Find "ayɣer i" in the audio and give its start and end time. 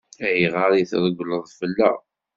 0.27-0.83